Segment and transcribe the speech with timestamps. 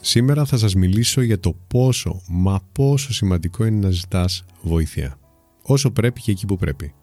[0.00, 5.18] Σήμερα θα σας μιλήσω για το πόσο, μα πόσο σημαντικό είναι να ζητάς βοήθεια.
[5.62, 6.94] Όσο πρέπει και εκεί που πρέπει.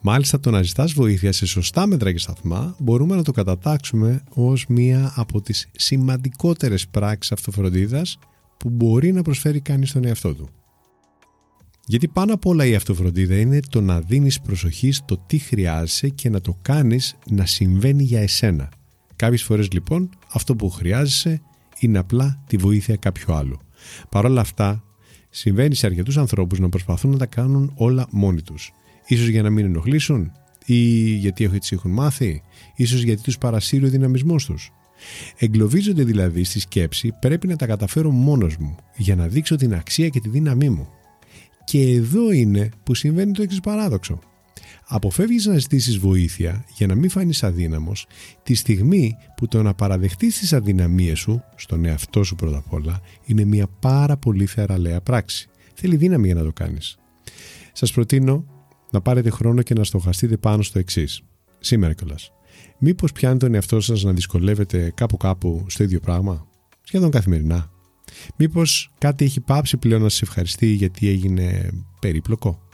[0.00, 4.66] Μάλιστα το να ζητάς βοήθεια σε σωστά μέτρα και σταθμά μπορούμε να το κατατάξουμε ως
[4.68, 8.18] μία από τις σημαντικότερες πράξεις αυτοφροντίδας
[8.56, 10.48] που μπορεί να προσφέρει κανείς στον εαυτό του.
[11.86, 16.30] Γιατί πάνω απ' όλα η αυτοφροντίδα είναι το να δίνεις προσοχή στο τι χρειάζεσαι και
[16.30, 18.68] να το κάνεις να συμβαίνει για εσένα.
[19.16, 21.40] Κάποιες φορές λοιπόν αυτό που χρειάζεσαι
[21.78, 23.58] είναι απλά τη βοήθεια κάποιου άλλου.
[24.08, 24.84] Παρ' όλα αυτά
[25.30, 28.72] συμβαίνει σε αρκετούς ανθρώπους να προσπαθούν να τα κάνουν όλα μόνοι τους.
[29.06, 30.32] Ίσως για να μην ενοχλήσουν
[30.66, 30.76] ή
[31.14, 32.42] γιατί έτσι έχουν μάθει,
[32.76, 34.72] ίσως γιατί τους παρασύρει ο δυναμισμός τους.
[35.38, 40.08] Εγκλωβίζονται δηλαδή στη σκέψη πρέπει να τα καταφέρω μόνος μου για να δείξω την αξία
[40.08, 40.88] και τη δύναμή μου.
[41.64, 44.18] Και εδώ είναι που συμβαίνει το εξής παράδοξο.
[44.88, 48.06] Αποφεύγεις να ζητήσεις βοήθεια για να μην φανείς αδύναμος
[48.42, 53.00] τη στιγμή που το να παραδεχτείς τις αδυναμίες σου, στον εαυτό σου πρώτα απ' όλα,
[53.24, 55.48] είναι μια πάρα πολύ θεραλέα πράξη.
[55.74, 56.96] Θέλει δύναμη για να το κάνεις.
[57.72, 58.44] Σας προτείνω
[58.90, 61.22] να πάρετε χρόνο και να στοχαστείτε πάνω στο εξής.
[61.58, 62.30] Σήμερα κιόλας.
[62.78, 66.46] Μήπως πιάνει τον εαυτό σας να δυσκολεύετε κάπου κάπου στο ίδιο πράγμα,
[66.82, 67.70] σχεδόν καθημερινά.
[68.36, 71.70] Μήπως κάτι έχει πάψει πλέον να σας ευχαριστεί γιατί έγινε
[72.00, 72.65] περίπλοκο;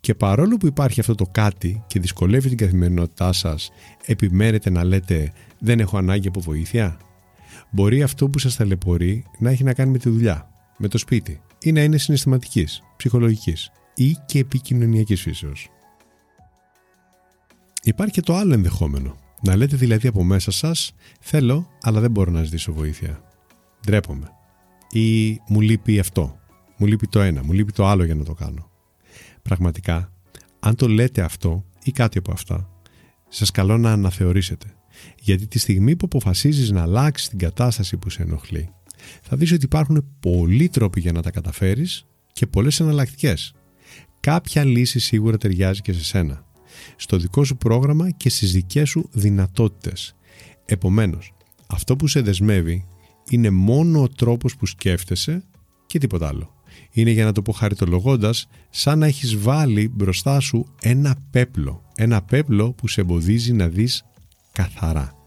[0.00, 3.70] Και παρόλο που υπάρχει αυτό το κάτι και δυσκολεύει την καθημερινότητά σας,
[4.06, 6.96] επιμένετε να λέτε δεν έχω ανάγκη από βοήθεια.
[7.70, 11.40] Μπορεί αυτό που σας ταλαιπωρεί να έχει να κάνει με τη δουλειά, με το σπίτι
[11.58, 15.68] ή να είναι συναισθηματικής, ψυχολογικής ή και επικοινωνιακής φύσεως.
[17.82, 19.16] Υπάρχει και το άλλο ενδεχόμενο.
[19.42, 23.22] Να λέτε δηλαδή από μέσα σας θέλω αλλά δεν μπορώ να ζητήσω βοήθεια.
[23.86, 24.30] Ντρέπομαι.
[24.90, 26.38] Ή μου λείπει αυτό.
[26.76, 27.44] Μου λείπει το ένα.
[27.44, 28.70] Μου λείπει το άλλο για να το κάνω.
[29.42, 30.12] Πραγματικά,
[30.60, 32.68] αν το λέτε αυτό ή κάτι από αυτά,
[33.28, 34.66] σας καλώ να αναθεωρήσετε.
[35.20, 38.70] Γιατί τη στιγμή που αποφασίζεις να αλλάξεις την κατάσταση που σε ενοχλεί,
[39.22, 43.54] θα δεις ότι υπάρχουν πολλοί τρόποι για να τα καταφέρεις και πολλές εναλλακτικές.
[44.20, 46.44] Κάποια λύση σίγουρα ταιριάζει και σε σένα
[46.96, 50.16] στο δικό σου πρόγραμμα και στις δικές σου δυνατότητες.
[50.64, 51.34] Επομένως,
[51.66, 52.86] αυτό που σε δεσμεύει
[53.30, 55.44] είναι μόνο ο τρόπος που σκέφτεσαι
[55.94, 56.54] και τίποτα άλλο.
[56.90, 61.82] Είναι για να το πω χαριτολογώντας, σαν να έχεις βάλει μπροστά σου ένα πέπλο.
[61.96, 64.04] Ένα πέπλο που σε εμποδίζει να δεις
[64.52, 65.24] καθαρά.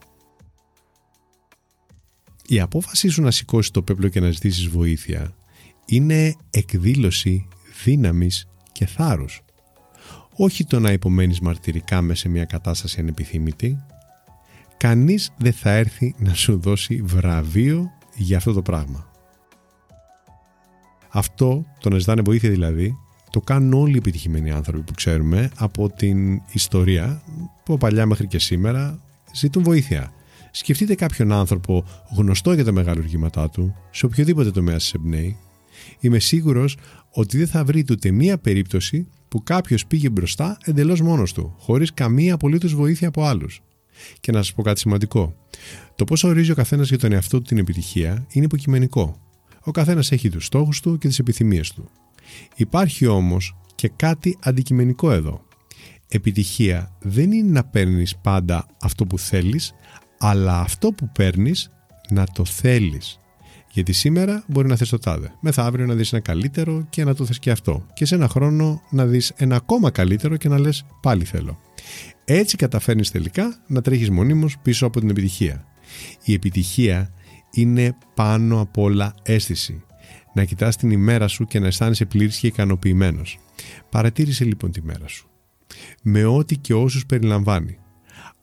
[2.48, 5.36] Η απόφαση σου να σηκώσεις το πέπλο και να ζητήσεις βοήθεια
[5.86, 7.48] είναι εκδήλωση
[7.84, 9.42] δύναμης και θάρρους
[10.40, 13.78] όχι το να υπομένεις μαρτυρικά μέσα σε μια κατάσταση ανεπιθύμητη,
[14.78, 19.07] κανείς δεν θα έρθει να σου δώσει βραβείο για αυτό το πράγμα.
[21.18, 22.98] Αυτό, το να ζητάνε βοήθεια δηλαδή,
[23.30, 27.22] το κάνουν όλοι οι επιτυχημένοι άνθρωποι που ξέρουμε από την ιστορία
[27.66, 29.00] που παλιά μέχρι και σήμερα
[29.34, 30.12] ζητούν βοήθεια.
[30.52, 31.86] Σκεφτείτε κάποιον άνθρωπο
[32.16, 35.38] γνωστό για τα μεγαλουργήματά του, σε οποιοδήποτε τομέα σας εμπνέει.
[36.00, 36.78] Είμαι σίγουρος
[37.12, 41.94] ότι δεν θα βρείτε ούτε μία περίπτωση που κάποιος πήγε μπροστά εντελώς μόνος του, χωρίς
[41.94, 43.62] καμία απολύτως βοήθεια από άλλους.
[44.20, 45.36] Και να σας πω κάτι σημαντικό.
[45.96, 49.27] Το πώ ορίζει ο καθένας για τον εαυτό του την επιτυχία είναι υποκειμενικό.
[49.68, 51.90] Ο καθένας έχει τους στόχους του και τις επιθυμίες του.
[52.56, 55.42] Υπάρχει όμως και κάτι αντικειμενικό εδώ.
[56.08, 59.74] Επιτυχία δεν είναι να παίρνεις πάντα αυτό που θέλεις,
[60.18, 61.72] αλλά αυτό που παίρνεις
[62.10, 63.20] να το θέλεις
[63.72, 65.32] γιατί σήμερα μπορεί να θες το τάδε.
[65.40, 67.86] Μεθαύριο να δεις ένα καλύτερο και να το θες και αυτό.
[67.94, 71.60] Και σε ένα χρόνο να δεις ένα ακόμα καλύτερο και να λες πάλι θέλω.
[72.26, 75.66] Έτσι καταφέρνεις τελικά να τρέχεις μονίμως πίσω από την επιτυχία.
[76.24, 77.14] Η επιτυχία
[77.52, 79.84] είναι πάνω απ' όλα αίσθηση.
[80.34, 83.40] Να κοιτάς την ημέρα σου και να αισθάνεσαι πλήρης και ικανοποιημένος.
[83.90, 85.30] Παρατήρησε λοιπόν τη μέρα σου.
[86.04, 87.78] Με ό,τι και όσους περιλαμβάνει.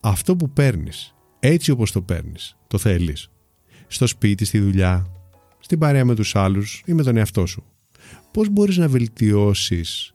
[0.00, 3.30] Αυτό που παίρνεις, έτσι όπως το παίρνεις, το θέλεις.
[3.86, 5.06] Στο σπίτι, στη δουλειά,
[5.58, 7.64] στην παρέα με τους άλλους ή με τον εαυτό σου.
[8.30, 10.14] Πώς μπορείς να βελτιώσεις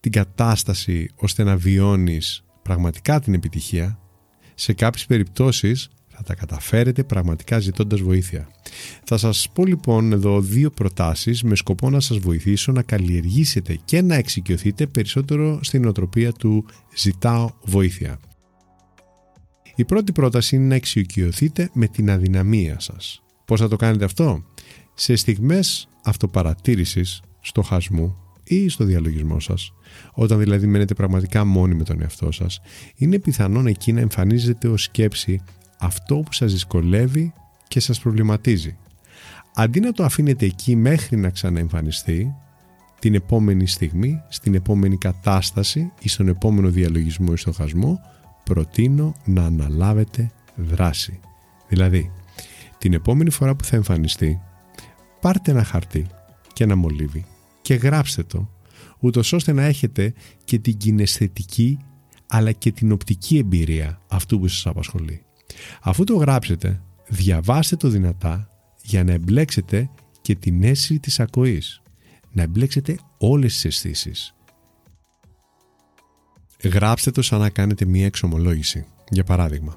[0.00, 3.98] την κατάσταση ώστε να βιώνεις πραγματικά την επιτυχία;
[4.54, 5.88] Σε κάποιες περιπτώσεις
[6.20, 8.48] θα τα καταφέρετε πραγματικά ζητώντας βοήθεια.
[9.04, 14.02] Θα σας πω λοιπόν εδώ δύο προτάσεις με σκοπό να σας βοηθήσω να καλλιεργήσετε και
[14.02, 18.20] να εξοικειωθείτε περισσότερο στην οτροπία του «ζητάω βοήθεια».
[19.76, 23.22] Η πρώτη πρόταση είναι να εξοικειωθείτε με την αδυναμία σας.
[23.44, 24.42] Πώς θα το κάνετε αυτό;
[24.94, 29.72] Σε στιγμές αυτοπαρατήρησης, στοχασμού ή στο διαλογισμό σας,
[30.12, 32.60] όταν δηλαδή μένετε πραγματικά μόνοι με τον εαυτό σας,
[32.96, 35.42] είναι πιθανόν εκεί να εμφανίζεται ως σκέψη
[35.80, 37.32] αυτό που σας δυσκολεύει
[37.68, 38.76] και σας προβληματίζει.
[39.54, 42.34] Αντί να το αφήνετε εκεί μέχρι να ξαναεμφανιστεί,
[42.98, 48.00] την επόμενη στιγμή, στην επόμενη κατάσταση ή στον επόμενο διαλογισμό ή στοχασμό,
[48.44, 51.20] προτείνω να αναλάβετε δράση.
[51.68, 52.10] Δηλαδή,
[52.78, 54.40] την επόμενη φορά που θα εμφανιστεί,
[55.20, 56.06] πάρτε ένα χαρτί
[56.52, 57.24] και ένα μολύβι
[57.62, 58.50] και γράψτε το,
[58.98, 60.12] ούτως ώστε να έχετε
[60.44, 61.78] και την κιναισθετική
[62.26, 65.24] αλλά και την οπτική εμπειρία αυτού που σας απασχολεί.
[65.82, 68.50] Αφού το γράψετε, διαβάστε το δυνατά
[68.82, 71.82] για να εμπλέξετε και την αίσθηση της ακοής.
[72.32, 74.34] Να εμπλέξετε όλες τις αισθήσεις.
[76.64, 78.86] Γράψτε το σαν να κάνετε μία εξομολόγηση.
[79.10, 79.76] Για παράδειγμα,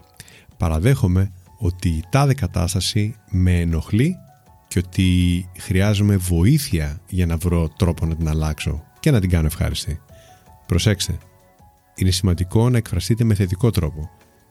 [0.57, 4.15] παραδέχομαι ότι η τάδε κατάσταση με ενοχλεί
[4.67, 9.45] και ότι χρειάζομαι βοήθεια για να βρω τρόπο να την αλλάξω και να την κάνω
[9.45, 10.01] ευχάριστη.
[10.65, 11.17] Προσέξτε,
[11.95, 14.09] είναι σημαντικό να εκφραστείτε με θετικό τρόπο.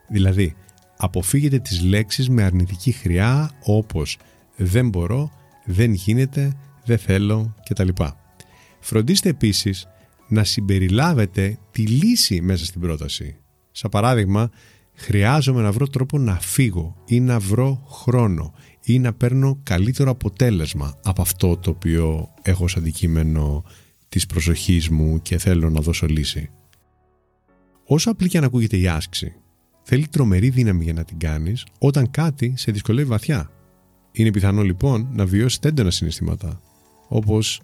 [0.08, 0.56] Δηλαδή,
[1.04, 4.19] αποφύγετε τις λέξεις με αρνητική χρειά όπως
[4.56, 5.32] δεν μπορώ,
[5.64, 6.52] δεν γίνεται,
[6.84, 7.88] δεν θέλω κτλ.
[8.81, 9.88] Φροντίστε επίσης
[10.28, 13.37] να συμπεριλάβετε τη λύση μέσα στην πρόταση.
[13.72, 14.50] Σαν παράδειγμα,
[14.94, 20.98] χρειάζομαι να βρω τρόπο να φύγω ή να βρω χρόνο ή να παίρνω καλύτερο αποτέλεσμα
[21.02, 23.64] από αυτό το οποίο έχω ως αντικείμενο
[24.08, 26.50] της προσοχής μου και θέλω να δώσω λύση.
[27.84, 29.34] Όσο απλή και αν ακούγεται η άσκηση,
[29.82, 33.50] θέλει τρομερή δύναμη για να την κάνεις όταν κάτι σε δυσκολεύει βαθιά.
[34.12, 36.61] Είναι πιθανό λοιπόν να βιώσεις έντονα συναισθήματα,
[37.08, 37.61] όπως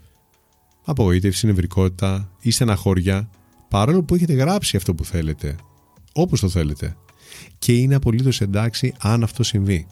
[0.85, 3.31] απογοήτευση, νευρικότητα ή στεναχώρια,
[3.69, 5.57] παρόλο που έχετε γράψει αυτό που θέλετε,
[6.13, 6.97] όπως το θέλετε.
[7.59, 9.87] Και είναι απολύτως εντάξει αν αυτό συμβεί.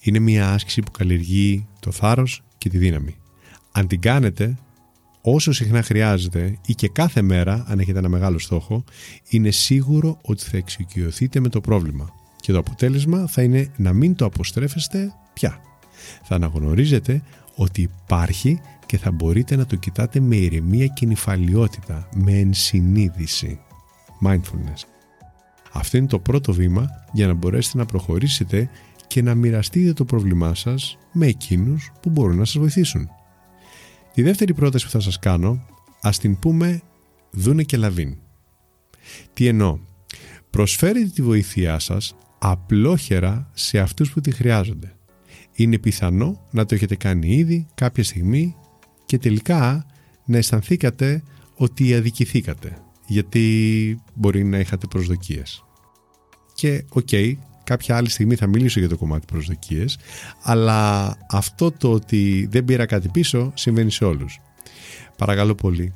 [0.00, 3.16] Είναι μια άσκηση που καλλιεργεί το θάρρος και τη δύναμη.
[3.72, 4.58] Αν την κάνετε,
[5.22, 8.84] όσο συχνά χρειάζεται ή και κάθε μέρα, αν έχετε ένα μεγάλο στόχο,
[9.28, 12.14] είναι σίγουρο ότι θα εξοικειωθείτε με το πρόβλημα.
[12.40, 15.60] Και το αποτέλεσμα θα είναι να μην το αποστρέφεστε πια.
[16.22, 17.22] Θα αναγνωρίζετε
[17.54, 23.60] ότι υπάρχει και θα μπορείτε να το κοιτάτε με ηρεμία και νυφαλιότητα, με ενσυνείδηση.
[24.26, 24.82] Mindfulness.
[25.72, 28.70] Αυτό είναι το πρώτο βήμα για να μπορέσετε να προχωρήσετε
[29.06, 33.08] και να μοιραστείτε το πρόβλημά σας με εκείνους που μπορούν να σας βοηθήσουν.
[34.12, 35.66] Τη δεύτερη πρόταση που θα σας κάνω,
[36.00, 36.82] ας την πούμε
[37.30, 38.16] δούναι και λαβείν.
[39.32, 39.78] Τι εννοώ,
[40.50, 44.96] προσφέρετε τη βοήθειά σας απλόχερα σε αυτούς που τη χρειάζονται.
[45.54, 48.56] Είναι πιθανό να το έχετε κάνει ήδη κάποια στιγμή
[49.06, 49.86] και τελικά
[50.24, 51.22] να αισθανθήκατε
[51.54, 55.64] ότι αδικηθήκατε γιατί μπορεί να είχατε προσδοκίες.
[56.54, 57.34] Και OK, okay,
[57.72, 59.98] κάποια άλλη στιγμή θα μιλήσω για το κομμάτι προσδοκίες
[60.42, 64.40] αλλά αυτό το ότι δεν πήρα κάτι πίσω συμβαίνει σε όλους.
[65.16, 65.94] Παρακαλώ πολύ,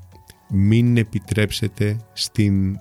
[0.50, 2.78] μην επιτρέψετε στην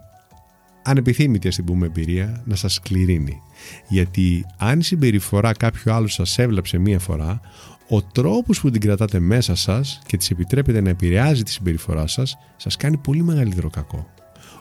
[0.84, 3.42] ανεπιθύμητη ας την πούμε εμπειρία να σας σκληρύνει.
[3.88, 7.42] Γιατί αν η συμπεριφορά κάποιου άλλου σας έβλαψε μία φορά,
[7.90, 12.38] ο τρόπος που την κρατάτε μέσα σας και της επιτρέπετε να επηρεάζει τη συμπεριφορά σας,
[12.56, 14.08] σας κάνει πολύ μεγαλύτερο κακό.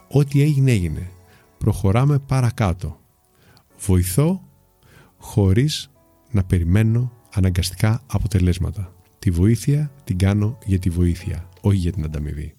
[0.09, 1.11] Ό,τι έγινε έγινε.
[1.59, 3.04] Προχωράμε παρακάτω.
[3.87, 4.41] Βοηθώ
[5.17, 5.91] χωρίς
[6.31, 8.95] να περιμένω αναγκαστικά αποτελέσματα.
[9.19, 12.55] Τη βοήθεια την κάνω για τη βοήθεια, όχι για την ανταμοιβή.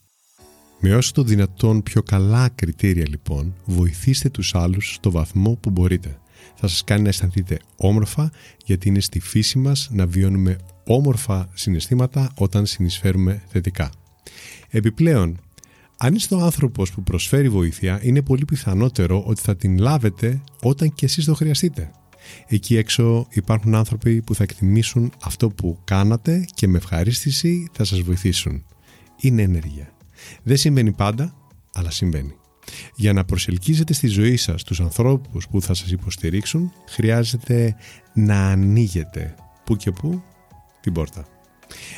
[0.79, 6.19] Με όσο το δυνατόν πιο καλά κριτήρια λοιπόν, βοηθήστε τους άλλους στο βαθμό που μπορείτε.
[6.55, 8.31] Θα σας κάνει να αισθανθείτε όμορφα
[8.65, 13.91] γιατί είναι στη φύση μας να βιώνουμε όμορφα συναισθήματα όταν συνεισφέρουμε θετικά.
[14.69, 15.39] Επιπλέον,
[15.97, 20.93] αν είστε ο άνθρωπος που προσφέρει βοήθεια, είναι πολύ πιθανότερο ότι θα την λάβετε όταν
[20.93, 21.91] και εσείς το χρειαστείτε.
[22.47, 27.99] Εκεί έξω υπάρχουν άνθρωποι που θα εκτιμήσουν αυτό που κάνατε και με ευχαρίστηση θα σας
[27.99, 28.63] βοηθήσουν.
[29.21, 29.89] Είναι ενέργεια.
[30.43, 31.35] Δεν συμβαίνει πάντα,
[31.73, 32.35] αλλά συμβαίνει.
[32.95, 37.75] Για να προσελκύσετε στη ζωή σας τους ανθρώπους που θα σας υποστηρίξουν, χρειάζεται
[38.13, 40.23] να ανοίγετε που και που
[40.81, 41.25] την πόρτα.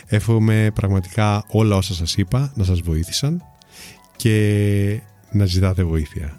[0.06, 3.44] Εύχομαι πραγματικά όλα όσα σας είπα να σας βοήθησαν
[4.18, 5.00] και
[5.32, 6.38] να ζητάτε βοήθεια.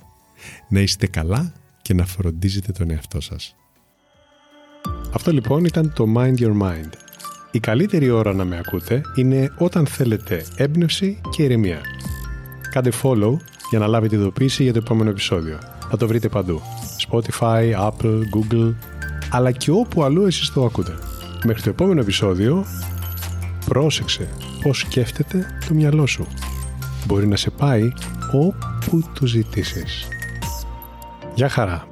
[0.68, 3.56] Να είστε καλά και να φροντίζετε τον εαυτό σας.
[5.12, 6.90] Αυτό λοιπόν ήταν το Mind Your Mind.
[7.50, 11.80] Η καλύτερη ώρα να με ακούτε είναι όταν θέλετε έμπνευση και ηρεμία.
[12.70, 13.36] Κάντε follow
[13.70, 15.58] για να λάβετε ειδοποίηση για το επόμενο επεισόδιο.
[15.90, 16.60] Θα το βρείτε παντού.
[17.08, 18.74] Spotify, Apple, Google,
[19.30, 20.98] αλλά και όπου αλλού εσείς το ακούτε.
[21.44, 22.66] Μέχρι το επόμενο επεισόδιο,
[23.64, 24.28] πρόσεξε
[24.62, 26.26] πώς σκέφτεται το μυαλό σου.
[27.06, 27.92] Μπορεί να σε πάει
[28.32, 30.08] όπου το ζητήσεις.
[31.34, 31.87] Γεια χαρά!